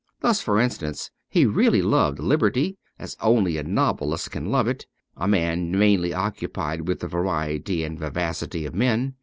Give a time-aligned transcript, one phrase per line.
[0.21, 5.27] Thus, for instance, he really loved liberty, as only a novelist can love it, a
[5.27, 9.13] man mainly occupied with the variety and vivacity of men.